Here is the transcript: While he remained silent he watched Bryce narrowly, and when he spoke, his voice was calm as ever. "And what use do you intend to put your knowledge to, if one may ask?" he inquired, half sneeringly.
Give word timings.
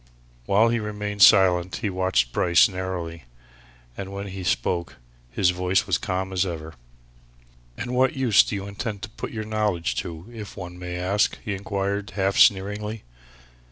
While 0.47 0.69
he 0.69 0.79
remained 0.79 1.21
silent 1.21 1.75
he 1.75 1.89
watched 1.91 2.31
Bryce 2.33 2.67
narrowly, 2.67 3.25
and 3.95 4.11
when 4.11 4.29
he 4.29 4.43
spoke, 4.43 4.95
his 5.29 5.51
voice 5.51 5.85
was 5.85 5.99
calm 5.99 6.33
as 6.33 6.43
ever. 6.43 6.73
"And 7.77 7.93
what 7.93 8.15
use 8.15 8.41
do 8.41 8.55
you 8.55 8.65
intend 8.65 9.03
to 9.03 9.09
put 9.09 9.29
your 9.29 9.45
knowledge 9.45 9.93
to, 9.97 10.25
if 10.33 10.57
one 10.57 10.79
may 10.79 10.95
ask?" 10.95 11.37
he 11.45 11.53
inquired, 11.53 12.09
half 12.15 12.35
sneeringly. 12.39 13.03